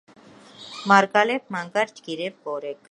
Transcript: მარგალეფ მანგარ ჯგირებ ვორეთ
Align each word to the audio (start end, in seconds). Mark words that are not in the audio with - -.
მარგალეფ 0.93 1.47
მანგარ 1.57 1.97
ჯგირებ 1.99 2.45
ვორეთ 2.51 2.79